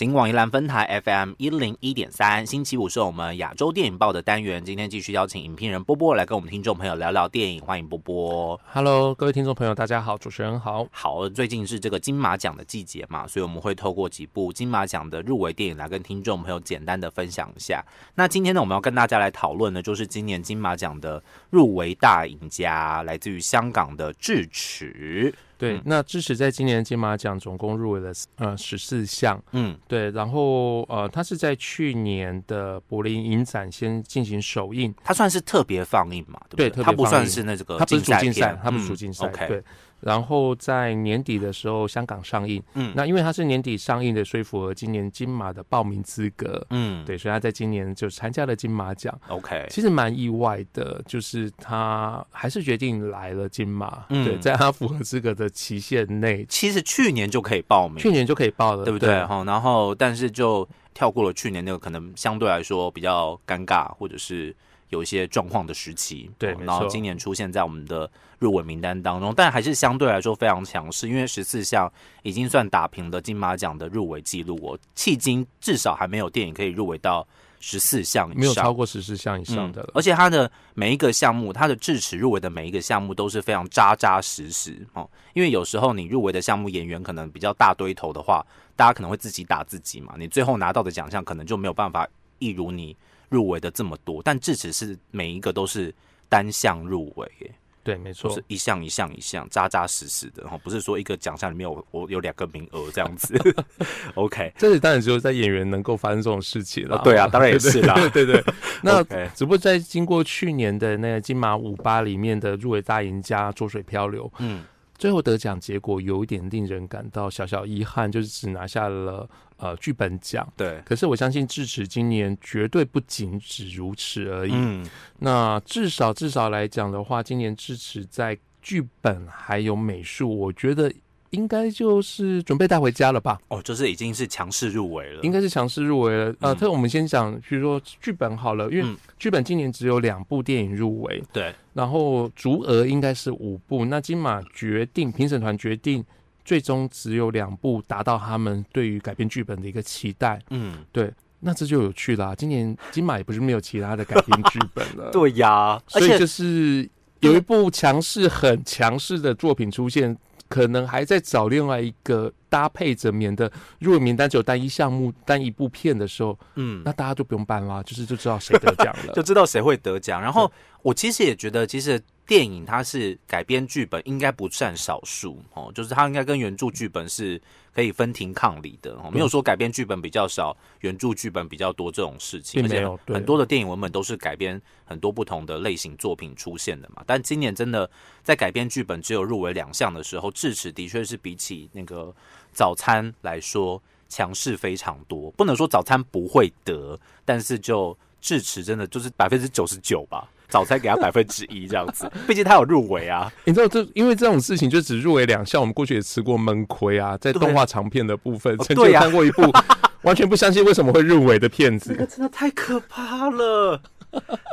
[0.00, 4.64] 金广宜兰分台 FM 一零一点三，星期五是我们亚洲电影报的单元。
[4.64, 8.58] 今天继续邀请影评人波波来跟我们听众朋友聊聊电影，欢迎波波。
[8.72, 10.86] Hello，各位听众朋友，大家好，主持人好。
[10.90, 17.84] 好，最近是这个金马奖的季节嘛，所以我们会透过几部金马奖的入围电影来跟听众朋友简单的分享一下。
[18.14, 25.34] 那今天呢，我们要跟大家来讨论的，就是今年金马奖的入围大赢家，来自于香港的《智齿》。
[25.60, 25.82] 对，嗯。
[25.84, 36.70] 那支持在今年金马奖总共入围了呃十四项，嗯，对，然后呃，它是在去年的柏林影展先进行首映，它算是特别放映嘛，对不对？
[36.70, 36.82] 对？
[36.82, 37.30] 它不算特别放映。
[37.30, 39.62] 是那这个它不是主竞赛片，它不是嗯主竞赛对。
[40.00, 42.92] 然后在年底的时候香港上映，嗯。
[42.96, 54.24] 那因为它是年底上映的，所以符合今年金马的报名资格，嗯，对，所以他在今年就参加了金马奖，，OK，其实蛮意外的，就是他还是决定来了金马，嗯。
[54.24, 59.24] 对，在他符合资格的期限内，其实去年就可以报名，去年就可以报了，对不对？
[59.26, 64.54] 哈，然后但是就跳过了去年那个可能相对来说比较尴尬，或者是
[64.90, 71.90] 有一些状况的时期，对然后今年出现在我们的入围名单当中，但还是相对来说非常强势，因为十四项
[72.22, 77.26] 已经算打平了金马奖的入围记录哦，迄今至少还没有电影可以入围到
[77.60, 79.88] 十四项以上，没有超过十四项以上的了。
[79.88, 85.08] 嗯而且它的每一个项目，它的智齿入围的每一个项目都是非常扎扎实实哦。
[85.34, 92.96] 因为有时候你入围的项目演员可能比较大堆头的话，大家可能会自己打自己嘛，你最后拿到的奖项可能就没有办法一如你
[93.30, 94.20] 入围的这么多。
[94.22, 95.94] 但至此是每一个都是
[96.28, 97.50] 单项入围耶，
[97.82, 103.34] 对，没错是，一项一项一项扎扎实实的，哈，不是说一个奖项里面有我有两个名额这样子。
[104.14, 106.96] OK，这里当然只有在演员能够发生这种事情了。
[106.96, 108.54] 哦对啊当然也是啦对对对对。
[108.82, 109.02] 那
[109.34, 114.64] 只不过在经过去年的那个金马五八里面的入围大赢家《浊水漂流》，嗯
[115.00, 120.46] 最后得奖结果有一点令人感到小小遗憾，就是只拿下了呃剧本奖。
[120.58, 124.52] 对，可是我相信智齿今年绝对不仅只如此而已。
[124.52, 124.86] 嗯
[125.18, 130.92] 那至少至少来讲的话，今年智齿在剧本还有美术，我觉得
[131.30, 133.40] 应该就是准备带回家了吧？
[133.48, 136.34] 哦，就是已经是强势入围了，应该是强势入围了。
[136.40, 143.84] 呃，嗯特我们先讲，比如说剧本好了，因为嗯剧本今年只有两部电影入围，对，然后足额应该是五部。
[143.84, 146.04] 那金马决定评审团决定，
[146.44, 150.40] 最终只有两部达到他们对于改编剧本的一个期待。
[150.50, 150.78] 嗯。
[150.90, 156.88] 对，那这就有趣啦、今年金马也不是没有其他的改编剧本了， 对呀，所以就是
[157.20, 160.16] 有一部强势、很强势的作品出现，
[160.50, 169.12] 可能还在找另外一个搭配着，免得如果名单只有单一项目、单一部片的时候，嗯，那大家就不用办啦，就是就知道谁得奖了。
[169.14, 170.20] 就知道谁会得奖。
[170.20, 170.50] 然后
[170.82, 171.98] 我其实也觉得，其实
[172.30, 177.42] 电影它是改编剧本，应该不占少数哦，就是它应该跟原著剧本是
[177.74, 187.02] 可以分庭抗礼的哦，没有说改编剧本比较少，原著剧本比较多这种事情，而且很多的电影文本都是改编很多不同的类型作品出现的嘛。
[187.04, 187.90] 但今年真的
[188.22, 192.14] 在改编剧本只有入围两项的时候，智齿的确是比起那个
[192.52, 195.32] 早餐来说强势非常多。
[195.32, 200.30] 不能说早餐不会得，但是就智齿真的就是百分之九十九吧。
[200.50, 203.32] 早餐给他百分之一这样子， 毕竟他有入围啊。
[203.44, 209.42] 你知道这，因为这种事情就只入围两项，我们过去也吃过闷亏啊，在动画长片的部分，哦曾经看过一部
[210.02, 211.94] 完全不相信为什么会入围的片这子。
[211.94, 213.80] 个真的太可怕了，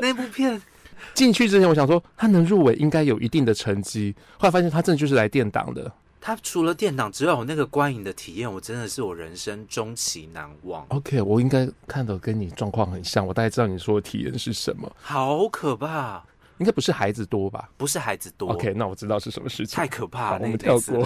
[0.01, 0.61] 那部片
[1.13, 5.91] 进去之前，我想说他能入围应该有一定的成绩，后来发现他真的就是来垫档的。
[6.27, 14.93] 他除了电档，只要有那个观影的体验，我真的是我人生终其难忘，OK，我应该看的跟你状况很像，我大概知道你说的体验是什么。
[15.01, 16.21] 好可怕。
[16.57, 19.77] 应该不是孩子多吧不是孩子多？OK，那我知道是什么事情。
[19.77, 21.01] 太可怕了， 我们跳过。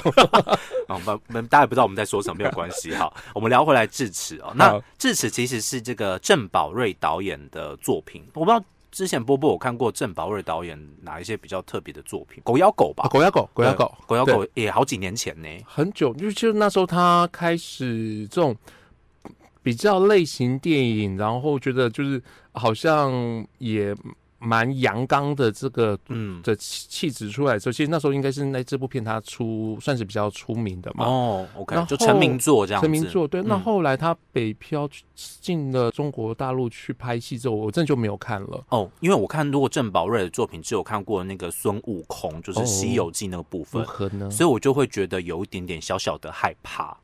[0.88, 2.92] 啊，不，我们大家也不知道我们在说什么，没有关系。
[2.96, 4.52] 好，我们聊回来智齿哦。
[4.56, 15.48] 那好智齿其实是这个郑宝瑞导演的作品，我不知道之前波波我看过郑宝瑞导演哪一些比较特别的作品，《狗咬狗》吧，啊狗咬狗，狗咬狗，狗咬狗也好几年前呢。
[15.66, 18.56] 很久，就就那时候他开始这种
[19.64, 22.22] 比较类型电影，然后觉得就是
[22.52, 23.96] 好像也
[24.44, 31.06] 蛮阳刚的这个嗯，的气气质出来之后，其实那时候应该是那这部片他出算是比较出名的嘛。
[31.06, 32.88] 哦，OK，就成名作这样子。
[32.88, 38.64] 成名作对，那嗯后来他北漂去进了中国大陆去拍戏之后，我真的就没有看了。
[38.70, 44.32] 哦，因为我看如果郑宝瑞的作品，只有看过那个孙悟空，就是《哦西游记》那个部分如，何呢？
[44.32, 46.98] 所以我就会觉得有一点点小小的害怕。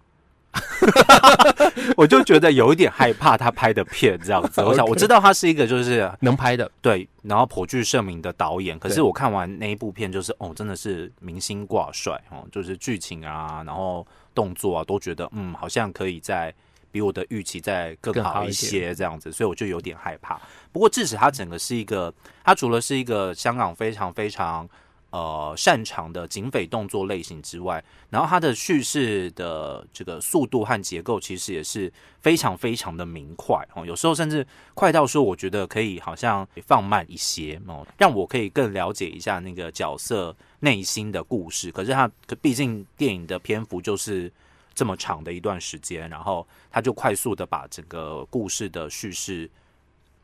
[1.96, 4.62] 我就觉得有一点害怕他拍的片这样子。
[4.62, 16.54] 我想我知道他是一个就是能拍的，对，然后颇具盛名的导演，可是我看完那一部片，就是哦，真的是明星挂帅哦，就是剧情啊，然后动作啊，都觉得嗯，好像可以在
[16.92, 20.40] 比我的预期再更更好一些，这样子，所以我就有点害怕。
[20.72, 22.14] 不过，智齿它整个是一个，
[22.44, 24.68] 它除了是一个香港非常非常
[25.10, 41.72] 呃擅长的警匪动作类型之外，然后它的叙事的这个速度和结构其实也是非常非常的明快哦，有时候甚至快到说，我觉得可以好像放慢一些哦，让我可以更了解一下那个角色内心的故事。
[41.72, 42.10] 可是它
[42.42, 44.32] 毕竟电影的篇幅就是。
[44.78, 49.50] 这么长的一段时间，然后他就快速的把整个故事的叙事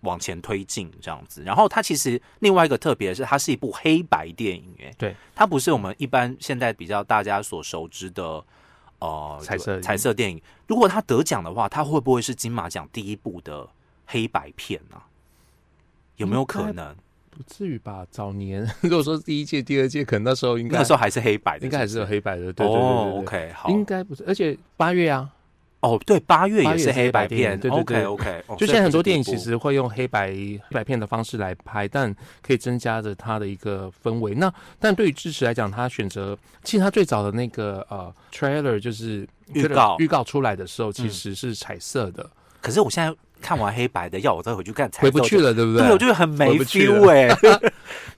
[0.03, 1.43] 往前推进，这样子。
[1.43, 8.43] 然后它其实另外一个特别的是，它是一部黑白电影，哎，对，它不是我们一般现在比较大家所熟知的
[8.99, 10.41] 呃彩色彩色电影。
[10.67, 13.67] 如果它得奖的话，它会不会是金马奖第一部的
[14.05, 15.01] 黑白片呢、
[16.17, 16.95] 有没有可能？
[17.35, 18.05] 不至于吧？
[18.11, 25.27] 早年 如果说第一届、第二届，可能那时候应该那时候还是黑白的，应该还是有黑白的，对对对哦对对，OK，好，应该不是，而且八月啊，
[25.83, 28.05] 哦，对，八月也是黑白片，对对对。
[28.05, 34.33] OK OK，就现在很多电影其实会用黑白黑白片的方式来拍，但可以增加着它的一个氛围。
[34.33, 41.09] 那但对于支持来讲，他选择其实他最早的那个呃 trailer 就是预告预告出来的时候，其嗯。
[41.11, 42.29] 实是彩色的，
[42.61, 47.27] 可是我现在看完黑白的，要我再回去看回不去了，对不 对，我觉得很没 feel 哎、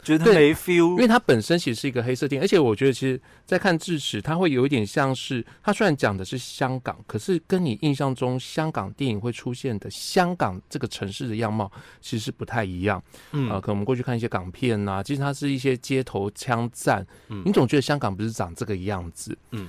[0.04, 0.98] 觉得没 feel 因。
[0.98, 13.02] 为它本身其实是一个黑色电影，而且我觉得其实，在看智齿，它会有一点像是，它虽然讲的是香港，可是跟你印象中香港电影会出现的香港这个城市的样貌，其实是不太一样。
[13.32, 19.36] 嗯呃，可能我们过去看一些港片呐、其实它是一些街头枪战，嗯你总觉得香港不是长这个样子。
[19.52, 19.68] 嗯，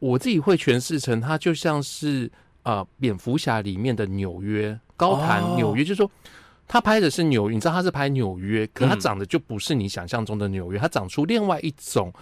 [0.00, 2.30] 我自己会诠释成它就像是
[2.64, 6.10] 呃蝙蝠侠里面的纽约，高谈哦纽约，就是说。
[6.70, 12.12] 他拍的是纽约，你知道他是拍纽约，可他嗯长得就不是你想象中的纽约，他长出另外一种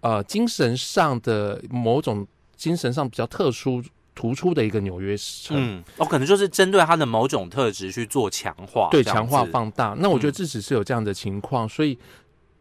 [0.00, 2.26] 呃精神上的某种
[2.56, 3.80] 精神上比较特殊
[4.12, 5.56] 突出的一个纽约城。
[5.56, 9.44] 嗯，哦、可能就是针对他的某种特质去做强化，对，强化。
[9.44, 9.94] 放大。
[9.96, 11.96] 那我觉得嗯这只是有这样的情况，所以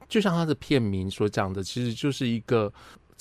[0.08, 2.72] 就像它的片名所讲的，其实就是一个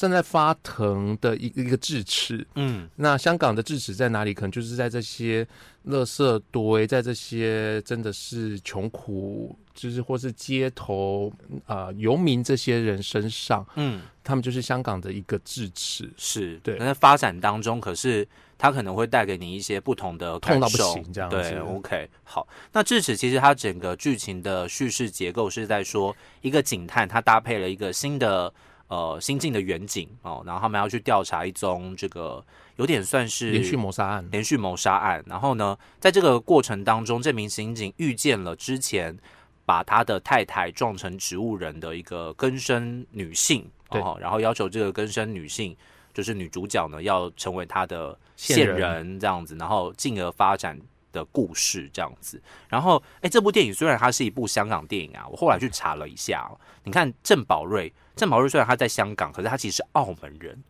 [0.01, 2.47] 正在发疼的一一个智齿。
[2.55, 4.33] 嗯那香港的智齿在哪里？
[4.33, 5.47] 可能就是在这些
[5.89, 11.31] 垃圾堆，在这些真的是穷苦，就是或是街头
[11.67, 16.11] 啊、呃游民这些人身上，嗯，他们就是香港的一个智齿。
[16.17, 18.27] 是对那在发展当中，可是
[18.57, 22.49] 它可能会带给你一些不同的感痛到不行这样子对，OK，好。
[22.73, 28.51] 那智齿其实它整个剧情的叙事结构是在说，一个警探他搭配了一个新的。
[28.91, 32.45] 呃，新进的远警哦，然后他们要去调查一宗这个
[32.75, 35.23] 有点算是连续谋杀案，连续谋杀案。
[35.27, 39.17] 然后呢，在这个过程当中，这名刑警遇见了之前
[39.65, 45.77] 把他的太太撞成植物人的一个根生女性，对哦，然后要求这个根生女性
[46.13, 50.77] 就是女主角呢要成为他的线人这样子，然后进而发展。
[51.13, 60.63] 的故事这样子，然后哎，这部电影虽然它是一部香港电影啊，我后来去查了一下、哦，你看郑宝瑞，郑宝瑞虽然他在香港，可是他其实是澳门人，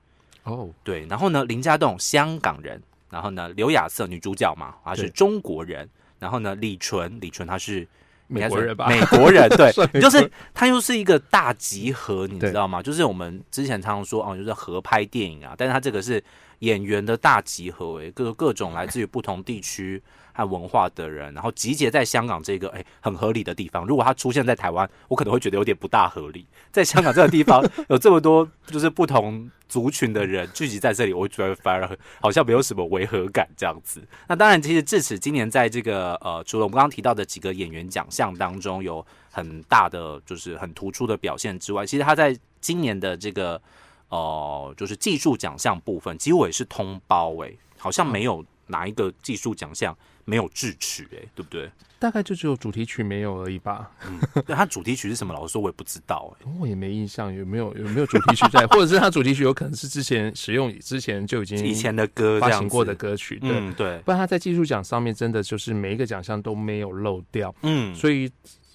[0.45, 5.89] 哦，对，然后呢，林家栋香港人，然后呢，刘亚瑟女主角嘛，她是中国人，
[6.19, 7.87] 然后呢，李纯，李纯她是
[8.27, 8.87] 美国人吧？
[8.89, 12.83] 美国人，对 就是她又是一个大集合，你知道吗？
[12.83, 16.23] 就是我们之前常常说哦，就是合拍电影啊，但是它这个是
[16.61, 20.01] 演员的大集合、诶，各各种来自于不同地区
[20.33, 23.87] 和文化的人，然后集结在香港这个哎很合理的地方。
[23.87, 26.47] 如果他出现在台湾，我可能会觉得有点不大合理。
[26.71, 34.03] 在香港这个地方有这么多就是不同族群的人聚集在这里，我会觉得反而好像没有什么违和感这样子。
[34.29, 43.61] 那当然，其实至此今年在这个呃，除了我们刚刚提到的几个演员奖项当中有很大的就是很突出的表现之外，其实他在今年的这个
[44.09, 49.97] 呃，就是技术奖项部分，几乎也是通包诶、好像没有哪一个技术奖项
[50.31, 51.69] 没有智齿诶、对不对？
[51.99, 53.91] 大概就只有主题曲没有而已吧。
[54.07, 55.35] 嗯， 那，它主题曲是什么？
[55.35, 63.51] 老实说，我也不知道哎、我也没印象有没有有没有主题曲在，或者是它主题曲有可能是之前使用之前就已经以前的歌发行过的，歌曲，对。
[63.51, 68.31] 嗯，对，不然他在技术奖上面真的就是每一个奖项都没有漏掉，嗯，所以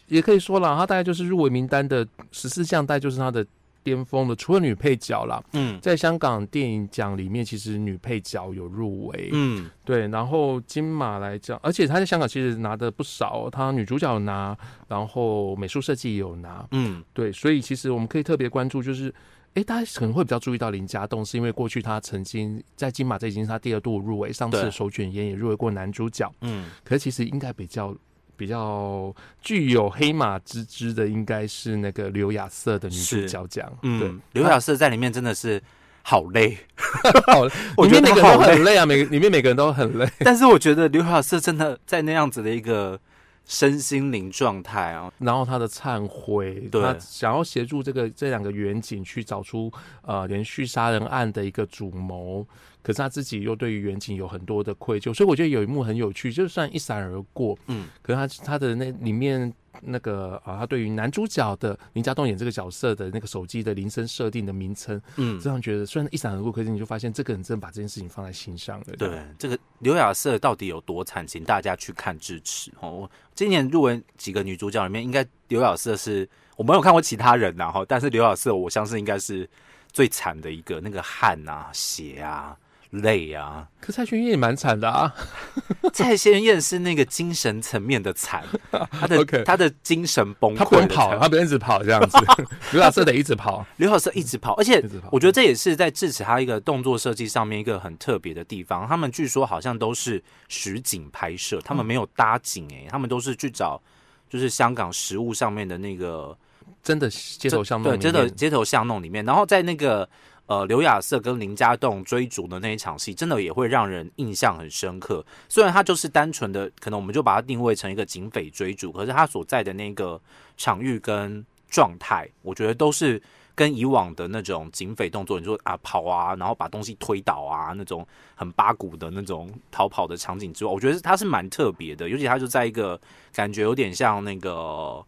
[0.07, 3.43] 也可以说了，它大概就是入围名单的十四项，大概就是它的
[3.85, 4.35] 巅峰的。
[4.35, 10.07] 除了女配角啦，嗯在香港电影奖里面，其实女配角有入围，嗯对。
[10.07, 17.31] 然后金马来讲，而且她在香港其实拿的不少，她女主角有拿，然后美术设计也有拿，嗯对。
[17.31, 19.13] 所以其实我们可以特别关注，就是。
[19.55, 26.29] 诶，大家可能会比较注意到林家栋，是因为过去他曾经在金马，这已经是他第二度入围，上次手卷烟也入围过男主角。
[26.41, 27.95] 嗯，可是其实应该比较
[28.37, 33.67] 比较具有黑马之姿的，应该是那个刘亚瑟的女主角奖。
[33.81, 35.61] 对嗯，刘亚瑟在里面真的是
[36.03, 36.57] 好累，
[37.27, 37.41] 好，
[37.77, 38.37] 我里面每个人觉得。
[38.37, 40.07] 都很累啊，每个里面每个人都很累。
[40.19, 42.99] 但是我觉得刘亚瑟真的在那样子的一个
[43.45, 49.71] 身心灵状态啊，然后他的忏悔，他想要协助这个这两个远景去找出
[50.01, 52.45] 呃连续杀人案的一个主谋，
[52.81, 68.85] 可是他自己又对于远景有很多的愧疚，所以我觉得有一幕很有趣，就算一闪而过，嗯，可是他他的那里面那个啊，他对于男主角的林家栋演这个角色的那个手机的铃声设定的名称，嗯，这样觉得虽然一闪而过，可是你就发现这个人真的把这件事情放在心上了。
[68.97, 72.89] 对，这个刘亚瑟到底有多惨，请大家去看《智齿》哦。
[72.91, 79.49] 我今年入围几个女主角里面，应该刘亚瑟是我没有看过其他人然后，但是刘亚瑟我相信应该是
[79.91, 82.57] 最惨的一个，那个汗啊、血啊、
[83.01, 83.67] 泪啊。
[83.79, 85.13] 可蔡徐坤也蛮惨的啊，
[85.93, 88.43] 蔡先燕是那个精神层面的惨，
[88.89, 92.17] 他的他的精神崩溃，他不用跑，他不用一直跑这样子，
[92.73, 98.87] 刘亚瑟得一直跑，刘晓瑟一直跑，而且我觉得这也是在智齿他一个动作设计上面一个很特别的地方。
[98.87, 103.81] 他们据说好像都是实景拍摄，他们没有搭景诶、他们都是去找
[104.27, 106.35] 就是香港食物上面的那个
[106.81, 110.07] 真的街头巷弄对，里真的面街头巷弄里面，然后在那个
[110.47, 115.25] 呃刘亚瑟跟林家栋追逐的那一场戏，真的也会让人印象很深刻。
[115.49, 120.19] 虽然它就是单纯的，可能我们就把它定位成一个警匪追逐，可是它所在的那个
[120.57, 123.21] 场域跟状态，我觉得都是。
[123.57, 132.99] 跟以往的那种警匪动作，你说啊跑啊，然后把东西推倒啊，那种很八股的那种逃跑的场景之外，我觉得它是蛮特别的，尤其它就在一个
[133.31, 135.01] 感觉有点像那个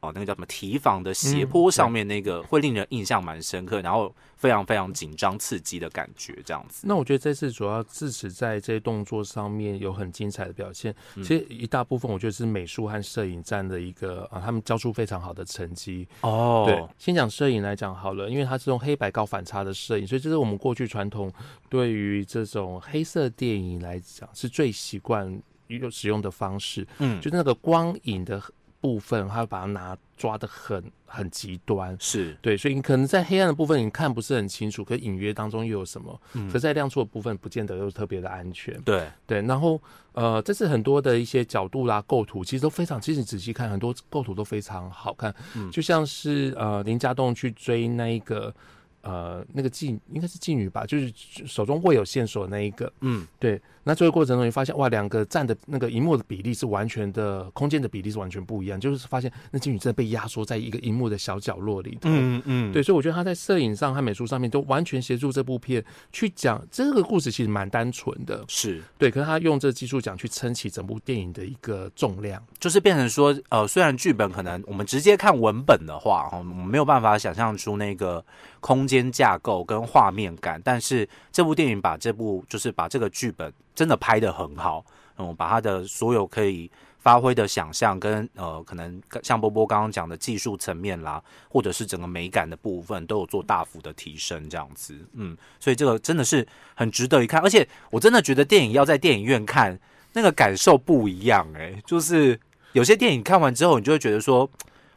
[0.00, 6.86] 哦，那个叫什么提防的斜坡上面，那个会令人印象蛮深刻，然后非常非常紧张刺激的感觉，这样子。
[6.86, 16.08] 那我觉得这次主要智齿在这些动作上面有很精彩的表现，嗯其实一大部分我觉得是美术和摄影站的一个啊，他们交出非常好的成绩。
[16.22, 21.30] 哦对，先讲摄影来讲好了，因为它是用黑白高反差的摄影，所以这是我们过去传统
[21.68, 28.42] 对于这种黑色电影来讲是最习惯用使用的方式，嗯，就那个光影的
[28.80, 31.96] 部分，他会把它拿抓的很很极端。
[32.00, 36.20] 是对，所以你可能在黑暗的部分你看不是很清楚，可隐约当中又有什么？
[36.34, 38.80] 嗯可在亮处的部分不见得又特别的安全。
[38.82, 39.80] 对，对，然后
[40.12, 45.34] 呃，这是很多的一些角度啦、构图，其实都非常，其实你仔细看，很多构图都非常好看。
[45.54, 48.54] 嗯就像是呃林家栋去追那一个
[49.02, 51.12] 呃那个妓，应该是妓女吧，就是
[51.46, 52.92] 手中握有线索的那一个。
[53.00, 62.08] 嗯，对，那这个过程中你发现哇，两个站的那个荧幕的比例是完全的，空间的比例是完全不一样，就是发现那妓女真的被压缩在一个荧幕的小角落里头。
[62.10, 68.44] 嗯嗯，对，所以我觉得他在摄影上和美术上面都完全协助这部片去讲这个故事，其实蛮单纯的。
[68.48, 72.42] 是，对，可是他用这技术讲去撑起整部电影的一个重量。
[72.58, 78.24] 就是变成说，呃，虽然剧本可能我们直接看文本的话，哈，我们没有办法想象出那个
[78.60, 84.84] 空间架构跟画面感，但是这部电影把这部就是把这个剧本真的拍得很好，
[85.16, 99.78] 嗯，把它的所有可以发挥的想象跟呃，可能像波波刚刚讲的技术层面啦，或者是整个美感的部分，都有做大幅的提升，这样子，嗯，所以这个真的是很值得一看，而且我真的觉得电影要在电影院看，
[100.12, 102.38] 那个感受不一样、诶，就是
[102.72, 104.50] 有些电影看完之后，你就会觉得说，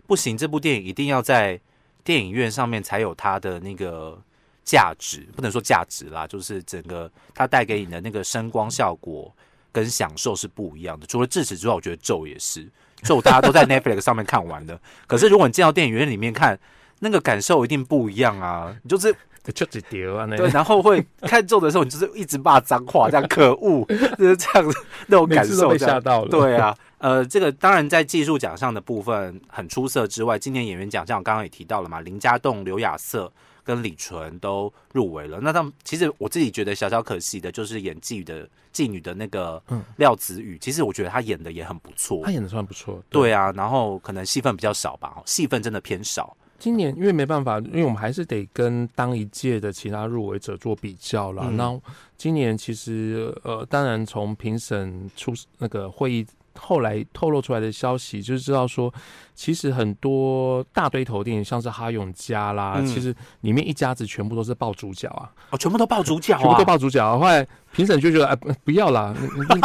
[0.06, 1.60] 不行，这部电影一定要在
[2.04, 4.18] 电影院上面才有它的那个
[4.64, 9.34] 价值，不能说价值啦，就是整个它带给你的那个声光效果
[9.72, 11.06] 跟享受是不一样的。
[11.06, 12.68] 除了智齿之外，我觉得咒也是，
[13.04, 16.60] 咒大家都在 Netflix 上面看完的，可是如果你进到电影院里面看，
[17.00, 18.74] 那个感受一定不一样啊！
[18.82, 19.14] 你就是
[19.54, 23.84] 就几丢啊，对，然后会看咒的时候，你就是一直骂脏话，这样可恶，
[24.18, 26.30] 就是这样子那种感受这样吓到了。
[26.30, 33.30] 对啊，呃，这个当然在技术奖项的部分很出色之外，今年演员奖项刚刚也提到了嘛，林家栋、刘亚瑟
[33.62, 35.42] 跟李纯都入围了。
[35.42, 42.32] 那他们其实我自己觉得小小可惜的就是演妓女的妓女的那个嗯廖子宇，其实我觉得他演的也很不错他。
[42.32, 43.04] 演的算不错。
[43.10, 46.34] 对啊，然后可能戏份比较少吧，戏份真的偏少。
[46.58, 51.44] 今年因为没办法，因为我们还是得跟当一届的其他入围者做比较啦。
[51.50, 51.82] 嗯那
[52.16, 56.26] 今年其实呃，当然从评审出那个会议
[56.60, 58.94] 后来透露出来的消息，就是知道说，
[59.34, 67.18] 其实很多大堆头电影，像是哈永家啦，嗯其实里面一家子全部都是爆主角啊，哦，全部都爆主角全部都爆，主角啊。
[67.18, 69.16] 后来评审就觉得，哎、不不要啦，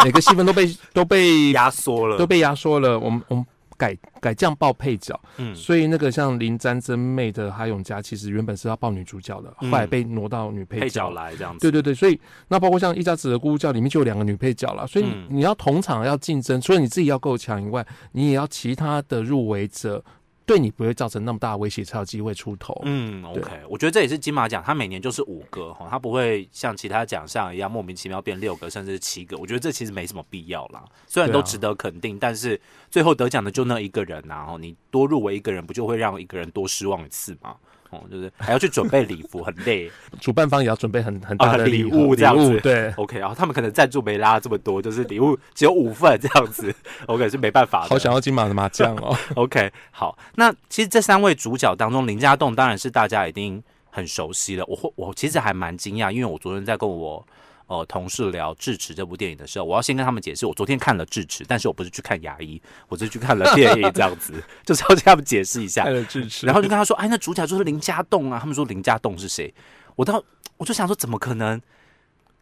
[0.04, 2.28] 每个戏份都被都被压缩了都。
[2.28, 3.47] 被压缩了，我们我们
[3.78, 5.18] 改改降报配角。
[5.38, 11.11] 嗯，所以那个像林詹真妹的哈永佳，其实原本是要报女主角的，嗯后来被挪到女配配角角。
[11.12, 11.61] 来这样子。
[11.61, 20.04] 对对对，所以那包括像一家子的咕咕叫里面就有两个女配角了，所以嗯你要同场要竞争，除了你自己要够强以外，你也要其他的入围者
[20.49, 22.81] 对你不会造成那么大的威胁，才有机会出头。
[22.87, 29.37] 嗯，OK，我觉得这也是金马奖，它每年就是五个哈，它不会像其他奖项一样莫名其妙变六个甚至是七个。
[29.37, 32.59] 我觉得这其实没什么必要啦，虽然都值得肯定，但是
[32.90, 37.55] 最后得奖的就那一个人呐、然后你多入围一个人，不就会让一个人多失望一次吗？
[37.90, 39.90] 哦，就是还要去准备礼服，很累。
[40.21, 46.75] 主办方也要准备很很大的啊礼物物这样子对，OK，然后他们可能赞助没拉这么多，就是礼物只有五份这样子。
[47.07, 47.88] OK，是没办法的。
[47.88, 49.16] 好想要金马的麻将哦。
[49.37, 54.64] OK，好，那其实这三位主角当中，林家栋当然是大家一定很熟悉的。
[54.66, 57.26] 我会，我其实还蛮惊讶，因为我昨天在跟我
[57.69, 64.33] 呃同事聊《智齿》这部电影的时候，我要先跟他们解释，我昨天看了《智齿》，但是我不是去看牙医，我是去看了电影，这样子，
[64.67, 65.91] 就是要跟他们解释一下爱。
[65.91, 69.55] 了支持，然后就跟他说：“哎，那主角就是林家栋啊。”他们说林家栋是谁？
[69.95, 70.23] 我到
[70.57, 71.61] 我就想说，怎么可能？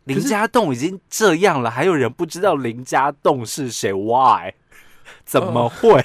[0.04, 4.52] 林家栋已经这样了，还有人不知道林家栋是谁？Why？
[5.26, 6.00] 怎么会？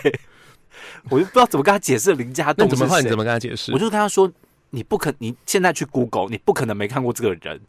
[1.12, 3.04] 我就不知道怎么跟他解释林家栋怎么换？
[3.06, 3.72] 你怎么跟他解释？
[3.72, 4.32] 我就跟他说
[4.72, 7.62] ：“你不可，你现在去 Google，你不可能没看过这个人。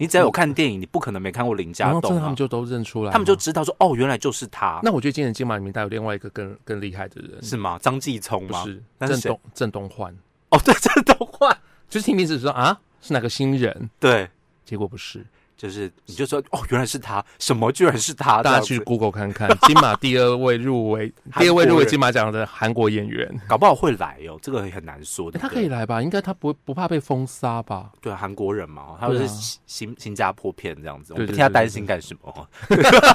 [0.00, 2.34] 你只要有看电影，你不可能没看过林家栋他们。
[2.34, 7.78] 就都认出来，他们就知道说，哦，原来就是他，那我觉得今年金马里面带有另外一个更更厉害的人，是吗？
[7.82, 8.64] 张继聪吗？
[8.98, 10.16] 郑东郑东焕，
[10.48, 11.54] 哦，对，郑东焕，
[11.90, 14.26] 就是听名字说啊是哪个新人，对。”
[14.64, 15.26] 结果不是。
[15.60, 25.30] 就是你就说哦，原来是他，什么居然是他，大家去 Google 看看， 金马第二位入围，第二位入围金马奖的韩国演员，搞不好会来哦，这个也很难说。
[25.32, 26.00] 诶他可以来吧？
[26.00, 27.90] 应该他不不怕被封杀吧？
[28.00, 32.48] 对啊韩国人嘛，他对啊是新新新加坡片这样子，我对对们替他担心干什么？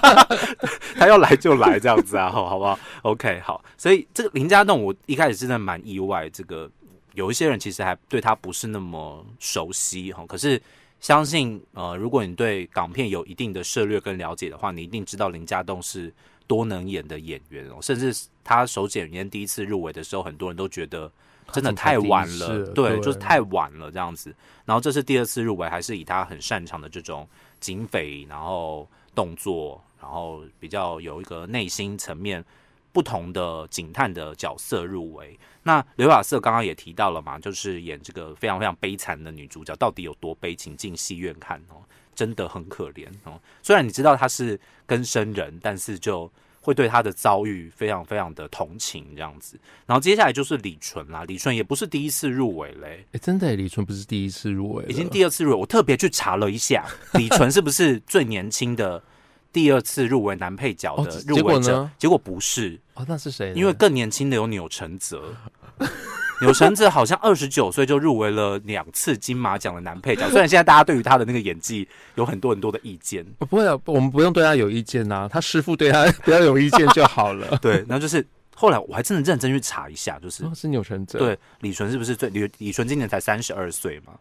[0.96, 6.70] 他要来就来这样子啊，好好不好？OK，好，所以这个林家栋，我一开始真的蛮意外，这个
[7.16, 10.62] 有一些人其实还对他不是那么熟悉哈，可是。
[11.00, 16.12] 相信呃，如果你对港片有一定的涉略跟了解的话，你一定知道林家栋是
[16.48, 17.78] 多能演的演员哦。
[17.82, 21.12] 甚至他首演演第一次入围的时候，很多人都觉得
[21.52, 24.34] 真的太晚了，对就是太晚了这样子。
[24.66, 27.28] 然后这是第二次入围，还是以他很擅长的这种
[27.60, 32.44] 警匪，然后动作，然后比较有一个内心层面
[32.96, 35.38] 不同的警探的角色入围。
[35.64, 40.78] 那刘亚瑟刚刚也提到了嘛，就是演这个非常非常悲惨的女主角，到底有多悲情？
[40.78, 41.84] 进戏院看哦，
[42.16, 43.38] 真的很可怜哦。
[43.62, 46.32] 虽然你知道她是跟生人，但是就
[46.62, 49.60] 会对她的遭遇非常非常的同情这样子。
[49.86, 59.04] 然后接下来就是李纯啦，李纯也不是第一次入围嘞、哎，真的耶，李纯不是第一次入围，已经第二次入围，我特别去查了一下，李纯是不是最年轻的
[59.56, 61.72] 第二次入围男配角哦的入围者？
[61.72, 63.54] 呢结果不是，哦，那是谁呢？
[63.56, 65.34] 因为更年轻的有钮承泽。
[66.42, 77.58] 钮承泽好像二十九岁就入围了两次金马奖的男配角，虽然现在大家对于他的那个演技有很多很多的意见，不不会啊，我们不用对他有意见呐，他师傅对他 不要有意见就好了。
[77.64, 84.12] 对，然后就是后来我还真的认真去查一下，就是哦，是钮承泽，对李纯是不是最李李纯今年才三十二岁嘛，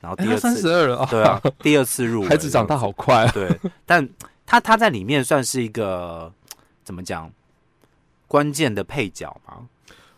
[0.00, 3.32] 然后第二次三十二了，哦对啊，第二次入围，孩子长大好快啊。
[3.34, 3.50] 对，
[3.84, 4.08] 但
[4.46, 6.32] 他他在里面算是一个
[6.84, 7.30] 怎么讲
[8.26, 9.68] 关键的配角吗？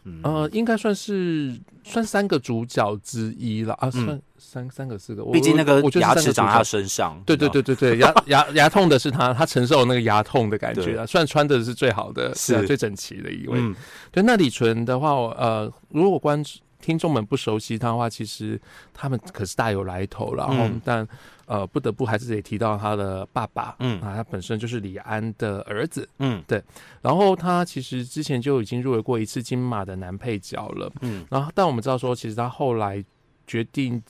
[0.05, 5.25] 嗯，呃，应该算是算三个主角之一了啊，嗯算三三个四个。
[5.25, 11.05] 我毕竟那个牙齿长在他身上，对对对对对，牙牙牙痛的是他，他承受那个牙痛的感觉啊。
[11.05, 13.59] 虽然穿的是最好的，是啊最整齐的一，位。
[13.59, 13.75] 嗯，
[14.13, 16.43] 对，那李纯的话，我呃，如果观
[16.81, 18.61] 听众们不熟悉他的话，其实
[18.95, 20.47] 他们可是大有来头了。
[20.49, 21.09] 然后，嗯但
[21.47, 26.09] 呃，不得不还是得提到他的爸爸，嗯啊，他本身就是李安的儿子。
[26.19, 26.63] 嗯对
[27.01, 30.93] 然后他其实之前就已经入围过一次金马的男配角了。
[31.01, 33.03] 嗯然后，但我们知道说，其实他后来
[33.47, 34.03] 决定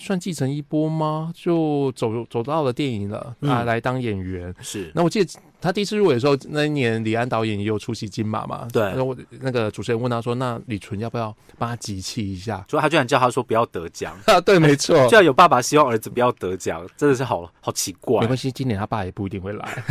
[0.00, 1.32] 算继承一波吗？
[1.34, 4.54] 就走走到了电影了，啊，嗯来当演员。
[4.60, 8.68] 是那我记得他第一次入围的时候，那一年李安导演也有出席金马嘛？
[8.72, 15.16] 对然后我那个主持人问他说：“那李纯要不要帮他集气一下 所以他居然叫他说不要得奖，？” 啊，对，没错 居。
[15.16, 18.28] 然有爸爸希望儿子不要得奖，真的是好好奇怪没。
[18.28, 19.82] 关系，今年他爸也不一定会来。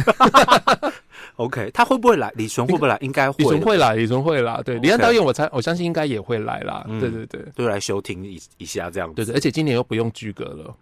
[1.38, 2.32] OK，他会不会来？
[2.36, 2.98] 李纯会不会来？
[3.02, 3.36] 应该会。
[3.38, 4.62] 李纯会来，李纯会来。
[4.64, 6.86] 对，李安导演，我猜我相信应该也会来啦。
[6.90, 9.16] 嗯对对对都来休庭一一下这样子。
[9.16, 10.76] 对对，而且今年又不用居隔了。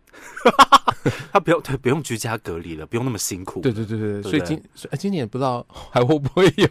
[1.32, 3.60] 他不用对不用居家隔离了，不用那么辛苦。
[3.62, 6.68] 对对对对，所以今所以今年不知道 还会不会有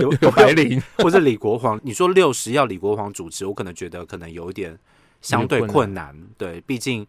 [0.00, 0.82] 有有白领。
[0.98, 4.76] 或者李国煌，你说六十要李国煌主持，我可能觉得可能有一点
[5.22, 6.12] 相对困难。
[6.36, 7.06] 对，毕竟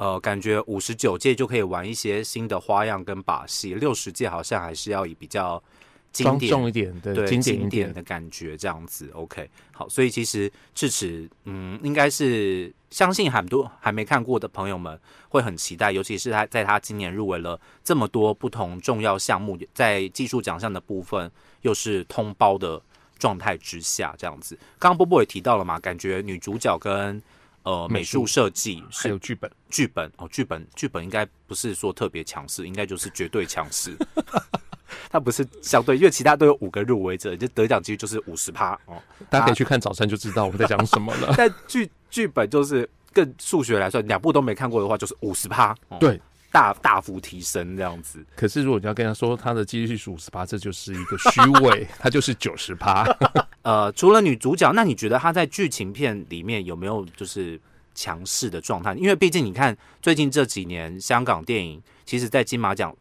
[0.00, 5.62] 呃，感觉五十九届就可以玩一些新的花样跟把戏，六十届好像还是要以比较
[6.10, 7.92] 经典重一点，对，经典一典点。
[7.92, 9.10] 的感觉这样子。
[9.12, 22.80] OK，好，所以其实智齿，嗯，应该是相信很多还没看过的朋友们会很期待，尤其是他在他今年入围了这么多不同重要项目，在技术奖项的部分又是通包的
[23.18, 24.58] 状态之下，这样子。
[24.78, 27.22] 刚刚波波也提到了嘛，感觉女主角跟
[27.62, 33.96] 呃美美术术设计还是有剧本，剧本哦，剧本剧本应该不是说特别强势，应该就是绝对强势。
[35.08, 39.00] 它不是相对，因为其他都有五个入围者，就得奖几率就是五十趴哦。
[39.28, 41.34] 大家可以去看早餐就知道我们在讲什么了。
[41.38, 45.76] 但剧剧本就是更数学来算，两部都没看过的话，就是五十趴。
[45.88, 46.20] 哦对，
[46.50, 48.24] 大大幅提升这样子。
[48.36, 53.04] 可是如果你要跟他说他的几率是五十八，这就是一个虚伪， 他就是九十趴。
[53.62, 57.60] 呃，除了女主角，那你觉得她在剧情片里面有没有就是
[57.94, 58.94] 强势的状态？
[58.94, 62.94] 因为毕竟你看最近这几年香港电影，其实在金马奖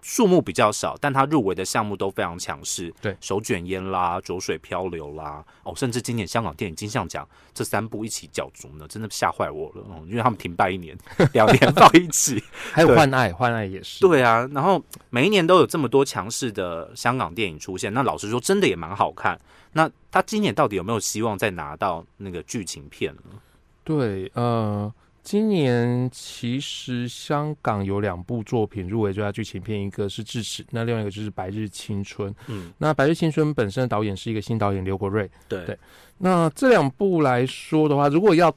[0.00, 2.92] 数目比较少，但他入围的项目都非常强势。
[3.00, 9.82] 对手卷烟啦、浊水漂流啦，哦，甚至今年香港电影金像奖这三部一起角逐呢，真的吓坏我了。
[9.88, 10.96] 哦，因为他们停办一年，
[11.34, 12.42] 两年到一起。
[12.72, 14.00] 还有对换爱，换爱也是。
[14.00, 19.38] 对啊，然后每一年都有这么多强势的香港电影出现，那老实说，真的也蛮好看。
[19.72, 23.38] 那他今年到底有没有希望再拿到那个剧情片呢？
[23.84, 24.92] 对，呃，
[25.28, 32.32] 今年其实香港有两部作品入围最佳剧情片，一个是《智齿》，那另外一个就是《白日青春》。
[32.46, 35.30] 嗯，那《白日青春》本身的导演是一个新导演刘国瑞。
[35.46, 35.78] 对对
[36.16, 38.50] 那这两部来说的话，如果要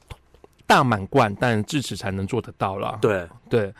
[0.65, 2.97] 大满贯，但智齿才能做得到啦。
[3.01, 3.73] 对，对，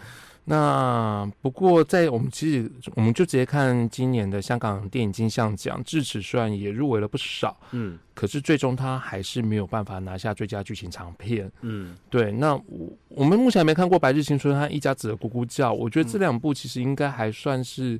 [0.46, 11.50] 那不过在我们其实我们就直接看今年的香港电影金像奖，智齿虽然也入围了不少，嗯可是最终他还是没有办法拿下最佳剧情长片。
[11.62, 18.00] 嗯，对，那我我们目前还没看过《白日青春》和《一家子的咕咕叫》，我觉得这两部其实应该还算是。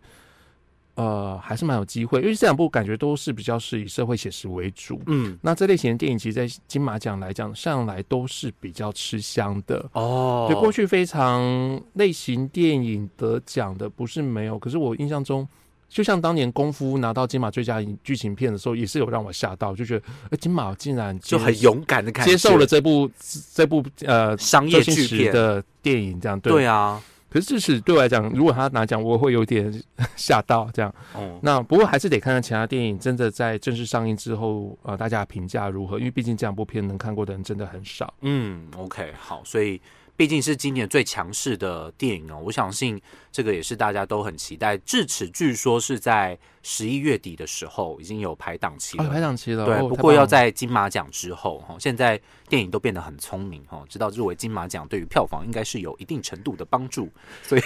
[0.96, 5.02] 呃，还是蛮有机会，因为这两部感觉都是比较是以社会写实为主。
[5.08, 9.90] 嗯，那这类型的电影，其实，在金马奖来讲，向来都是比较吃香的。
[9.94, 15.48] 哦，对，过去非常类型电影得奖的不是没有，可是我印象中，
[15.88, 23.10] 就像当年《功夫》拿到金马最佳剧情片的时候，也是有让我吓到，就觉得，呃，金马竟然就很勇敢的，接受了这部
[23.54, 25.34] 这部呃商业剧片。
[25.34, 26.52] 的电影，这样对。
[26.52, 27.02] 对啊，
[27.32, 29.74] 可是至此对我来讲，如果他拿奖，我会有点
[30.18, 30.94] 吓到这样。
[31.16, 35.98] 哦，那不过还是得看看其他电影真的在正式上映之后，呃，大家评价如何？
[35.98, 38.14] 因为毕竟这两部片能看过的人真的很少。
[38.22, 39.80] 嗯，OK，好，所以
[40.22, 44.78] 毕竟是今年最强势的电影哦，我相信这个也是大家都很期待。
[44.78, 50.24] 至此据说是在十一月底的时候已经有排档期哦，了，排档期了，对，哦不过要。
[50.32, 57.10] 在金马奖之后哈，现在电影都变得很聪明哈，知道入围金马奖对于票房应该是有一定程度的帮助，
[57.42, 57.62] 所以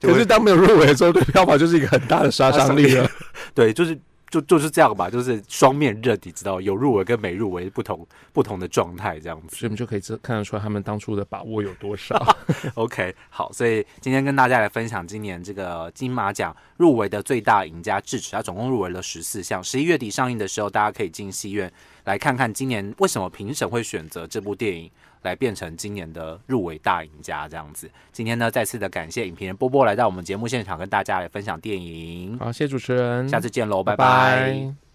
[0.00, 3.08] 可是当没有入围的时候，对票房就是一个很大的杀伤力了。
[3.54, 3.96] 对，就是
[4.30, 9.56] 就就是这样吧，就是双面刃，你知道有入围跟没入围不同不同的状态这样子。
[9.56, 12.16] 所以我们就可以知看得出来他们当初的把握有多少。
[12.74, 19.62] OK，好，所以今天跟大家来分享今年这个金马奖入围的最大赢家智齿，它总共入围了十四项。
[19.62, 21.70] 十一月底上映的时候，大家可以进戏院
[22.04, 24.88] 来看看今年为什么评审会选择这部电影
[25.22, 27.90] 来变成今年的入围大赢家这样子。
[28.12, 32.38] 今天呢，再次的感谢影评人波波来到我们节目现场，跟大家来分享电影。
[32.38, 34.89] 好，谢谢主持人，下次见喽，拜拜拜拜